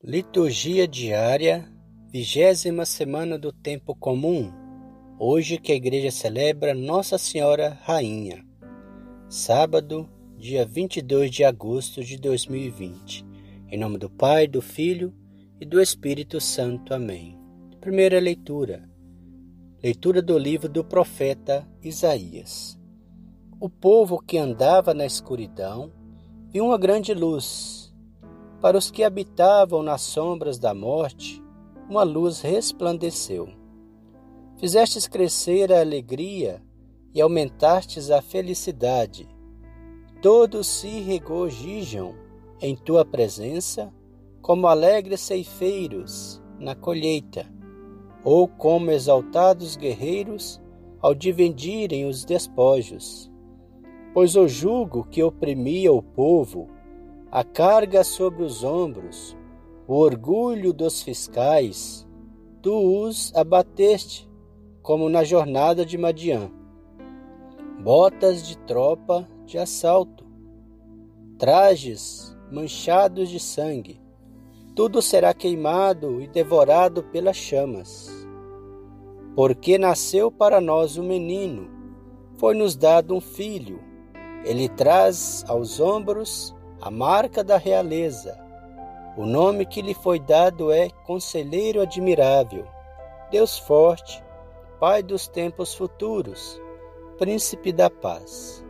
[0.00, 1.68] Liturgia diária,
[2.08, 4.52] vigésima semana do tempo comum.
[5.18, 8.46] Hoje que a igreja celebra Nossa Senhora Rainha.
[9.28, 13.26] Sábado, dia 22 de agosto de 2020.
[13.68, 15.12] Em nome do Pai, do Filho
[15.60, 16.94] e do Espírito Santo.
[16.94, 17.36] Amém.
[17.80, 18.88] Primeira leitura.
[19.82, 22.78] Leitura do livro do profeta Isaías.
[23.58, 25.92] O povo que andava na escuridão
[26.52, 27.87] viu uma grande luz
[28.60, 31.42] para os que habitavam nas sombras da morte,
[31.88, 33.48] uma luz resplandeceu.
[34.58, 36.62] Fizestes crescer a alegria
[37.14, 39.28] e aumentastes a felicidade.
[40.20, 42.14] Todos se regozijam
[42.60, 43.92] em tua presença,
[44.42, 47.46] como alegres ceifeiros na colheita,
[48.24, 50.60] ou como exaltados guerreiros
[51.00, 53.30] ao dividirem os despojos.
[54.12, 56.68] Pois o jugo que oprimia o povo
[57.30, 59.36] a carga sobre os ombros,
[59.86, 62.06] o orgulho dos fiscais,
[62.62, 64.28] tu os abateste,
[64.82, 66.50] como na jornada de Madiã.
[67.82, 70.24] Botas de tropa de assalto,
[71.38, 74.00] trajes manchados de sangue,
[74.74, 78.10] tudo será queimado e devorado pelas chamas.
[79.36, 81.68] Porque nasceu para nós um menino,
[82.38, 83.80] foi-nos dado um filho,
[84.44, 88.38] ele traz aos ombros a marca da realeza.
[89.16, 92.66] O nome que lhe foi dado é Conselheiro Admirável,
[93.30, 94.22] Deus Forte,
[94.78, 96.60] Pai dos tempos futuros,
[97.18, 98.64] Príncipe da Paz.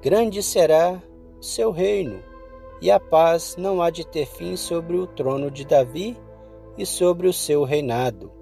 [0.00, 1.02] Grande será
[1.38, 2.22] seu reino,
[2.80, 6.16] e a paz não há de ter fim sobre o trono de Davi
[6.78, 8.32] e sobre o seu reinado,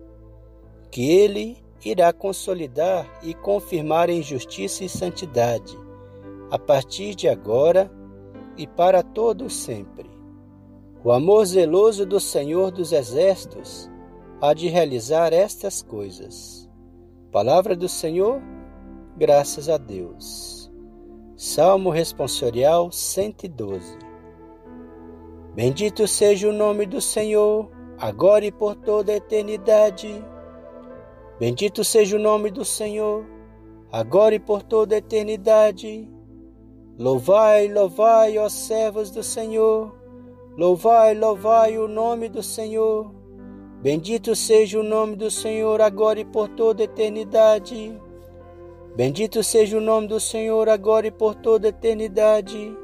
[0.90, 5.76] que ele irá consolidar e confirmar em justiça e santidade,
[6.50, 7.90] a partir de agora
[8.56, 10.10] e para todo sempre.
[11.04, 13.90] O amor zeloso do Senhor dos Exércitos
[14.40, 16.68] há de realizar estas coisas.
[17.30, 18.40] Palavra do Senhor,
[19.16, 20.70] graças a Deus.
[21.36, 23.98] Salmo responsorial 112.
[25.54, 30.24] Bendito seja o nome do Senhor, agora e por toda a eternidade.
[31.38, 33.24] Bendito seja o nome do Senhor,
[33.92, 36.08] agora e por toda a eternidade.
[36.98, 39.94] Louvai, louvai, ó servos do Senhor,
[40.56, 43.14] louvai, louvai o nome do Senhor.
[43.82, 48.00] Bendito seja o nome do Senhor agora e por toda eternidade.
[48.96, 52.74] Bendito seja o nome do Senhor agora e por toda eternidade.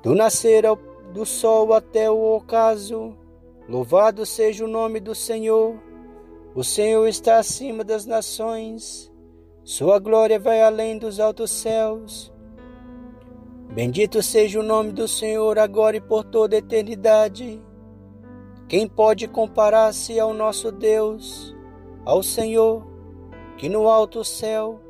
[0.00, 0.62] Do nascer
[1.12, 3.12] do sol até o ocaso,
[3.68, 5.74] louvado seja o nome do Senhor.
[6.54, 9.12] O Senhor está acima das nações,
[9.64, 12.31] sua glória vai além dos altos céus.
[13.70, 17.62] Bendito seja o nome do Senhor agora e por toda a eternidade.
[18.68, 21.54] Quem pode comparar-se ao nosso Deus,
[22.04, 22.86] ao Senhor,
[23.56, 24.80] que no alto céu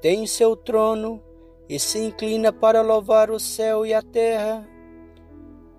[0.00, 1.22] tem seu trono
[1.68, 4.68] e se inclina para louvar o céu e a terra?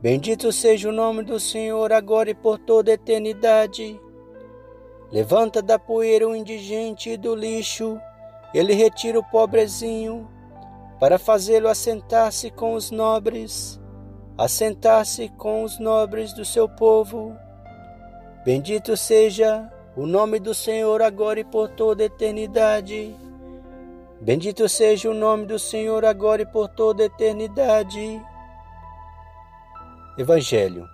[0.01, 3.99] Bendito seja o nome do Senhor agora e por toda a eternidade.
[5.11, 7.99] Levanta da poeira o indigente e do lixo,
[8.53, 10.29] ele retira o pobrezinho
[10.99, 13.79] para fazê-lo assentar-se com os nobres,
[14.37, 17.35] assentar-se com os nobres do seu povo.
[18.45, 23.15] Bendito seja o nome do Senhor agora e por toda a eternidade.
[24.21, 28.21] Bendito seja o nome do Senhor agora e por toda a eternidade.
[30.17, 30.87] Evangelho,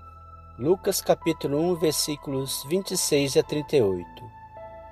[0.58, 4.41] Lucas capítulo 1, versículos 26 a 38.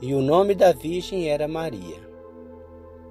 [0.00, 2.02] e o nome da virgem era Maria.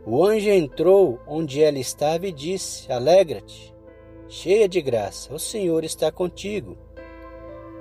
[0.06, 3.74] O anjo entrou onde ela estava e disse: Alegra-te,
[4.27, 6.77] cheia de graça, o Senhor está contigo.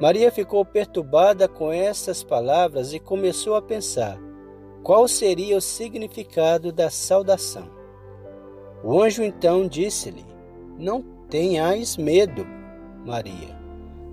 [0.01, 4.19] Maria ficou perturbada com essas palavras e começou a pensar
[4.83, 7.71] qual seria o significado da saudação.
[8.85, 10.25] O anjo então disse-lhe:
[10.79, 12.47] Não tenhais medo,
[13.05, 13.57] Maria,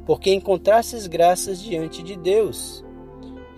[0.06, 2.86] porque encontrastes graças diante de Deus.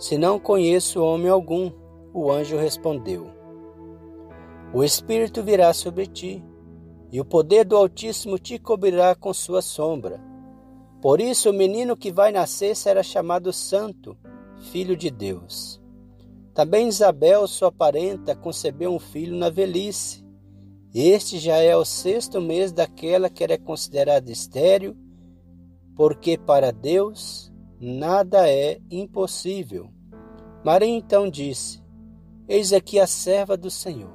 [0.00, 1.70] se não conheço homem algum.
[2.12, 3.30] O anjo respondeu:
[4.74, 6.42] O Espírito virá sobre ti,
[7.12, 10.18] e o poder do Altíssimo te cobrirá com sua sombra.
[11.02, 14.16] Por isso, o menino que vai nascer será chamado Santo,
[14.72, 15.80] Filho de Deus.
[16.54, 20.24] Também Isabel, sua parenta, concebeu um filho na velhice.
[20.92, 24.96] Este já é o sexto mês daquela que era considerada estéril,
[25.94, 27.49] porque para Deus
[27.80, 29.90] nada é impossível.
[30.62, 31.82] Maria então disse:
[32.46, 34.12] Eis aqui a serva do Senhor.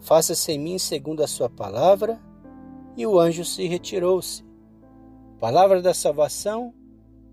[0.00, 2.20] Faça-se em mim segundo a sua palavra.
[2.96, 4.42] E o anjo se retirou-se.
[5.38, 6.72] Palavra da salvação,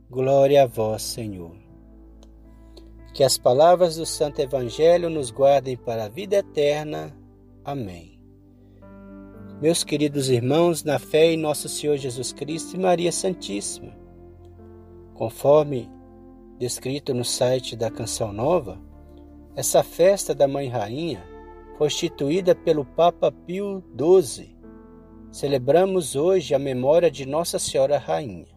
[0.09, 1.55] glória a vós, Senhor.
[3.13, 7.15] Que as palavras do Santo Evangelho nos guardem para a vida eterna.
[7.63, 8.19] Amém.
[9.61, 13.95] Meus queridos irmãos, na fé em nosso Senhor Jesus Cristo e Maria Santíssima,
[15.23, 15.89] conforme
[16.59, 18.77] descrito no site da Canção Nova,
[19.55, 21.23] essa festa da Mãe Rainha
[21.77, 24.53] foi instituída pelo Papa Pio XII
[25.31, 28.49] celebramos hoje a memória de Nossa Senhora Rainha,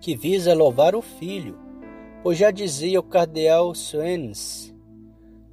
[0.00, 1.58] que visa louvar o Filho,
[2.22, 4.72] pois já dizia o cardeal Suens,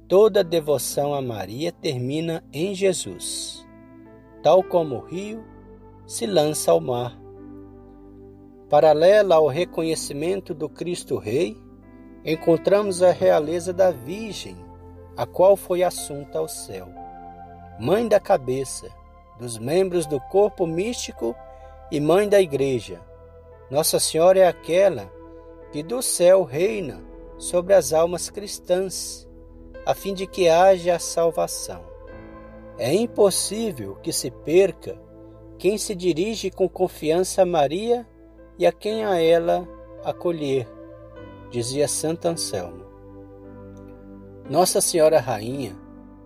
[0.06, 3.66] toda devoção a Maria termina em Jesus,
[4.40, 5.44] tal como o rio
[6.06, 7.25] se lança ao mar.
[8.68, 11.56] Paralela ao reconhecimento do Cristo Rei,
[12.24, 14.56] encontramos a realeza da Virgem,
[15.16, 16.88] a qual foi assunta ao céu,
[17.78, 18.88] mãe da cabeça,
[19.38, 21.32] dos membros do corpo místico
[21.92, 23.00] e mãe da Igreja.
[23.70, 25.12] Nossa Senhora é aquela
[25.70, 27.00] que do céu reina
[27.38, 29.28] sobre as almas cristãs,
[29.86, 31.84] a fim de que haja a salvação.
[32.76, 35.00] É impossível que se perca
[35.56, 38.04] quem se dirige com confiança a Maria
[38.58, 39.66] e a quem a ela
[40.04, 40.68] acolher,
[41.50, 42.84] dizia Santo Anselmo.
[44.48, 45.76] Nossa Senhora Rainha,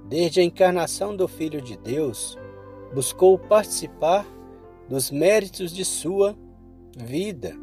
[0.04, 2.38] desde a encarnação do Filho de Deus,
[2.94, 4.26] buscou participar
[4.88, 6.36] dos méritos de sua
[6.96, 7.56] vida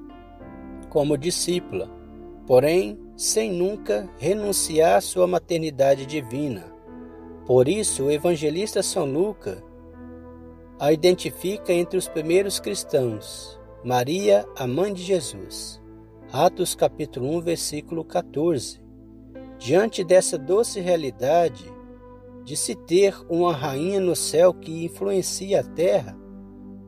[0.89, 1.89] como discípula,
[2.45, 6.63] porém sem nunca renunciar à sua maternidade divina.
[7.45, 9.61] Por isso, o evangelista São Lucas
[10.79, 13.56] a identifica entre os primeiros cristãos,
[13.87, 15.81] Maria, a mãe de Jesus.
[16.29, 18.81] Atos capítulo 1, versículo 14.
[19.57, 21.71] Diante dessa doce realidade,
[22.43, 26.17] de se ter uma rainha no céu que influencia a terra,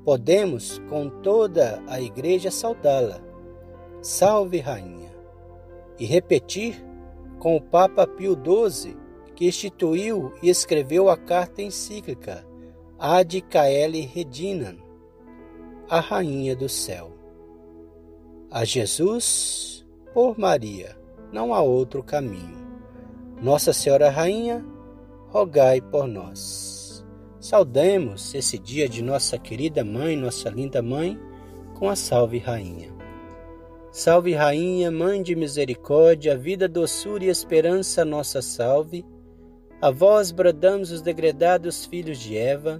[0.04, 3.22] podemos, com toda a igreja, saudá-la.
[4.02, 5.14] Salve, rainha!
[5.98, 6.86] E repetir
[7.40, 8.98] com o Papa Pio XII,
[9.36, 12.46] que instituiu e escreveu a carta encíclica
[13.00, 14.89] Ad Caeli Redinam,
[15.90, 17.12] a rainha do céu.
[18.52, 19.84] A Jesus
[20.14, 20.96] por Maria,
[21.34, 22.60] não há outro caminho.
[23.42, 24.64] Nossa Senhora Rainha,
[25.30, 27.04] rogai por nós.
[27.40, 31.20] Saudemos esse dia de nossa querida mãe, nossa linda mãe,
[31.74, 32.94] com a Salve Rainha.
[33.92, 39.04] Salve Rainha, Mãe de Misericórdia, vida, doçura e esperança, nossa salve.
[39.82, 42.80] A vós bradamos os degredados filhos de Eva,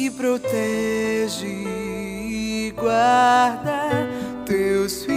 [0.00, 4.08] Que protege e guarda
[4.46, 5.09] teus filhos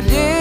[0.00, 0.39] escolher.